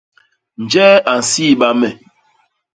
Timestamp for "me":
1.79-1.89